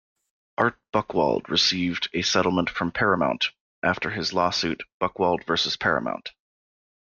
[0.57, 3.51] Art Buchwald received a settlement from Paramount
[3.83, 6.31] after his lawsuit "Buchwald versus Paramount".